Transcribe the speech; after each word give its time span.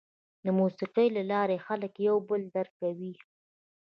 د 0.43 0.45
موسیقۍ 0.59 1.07
له 1.17 1.23
لارې 1.31 1.57
خلک 1.65 1.91
یو 2.07 2.15
بل 2.27 2.41
درک 2.55 2.73
کوي. 2.81 3.13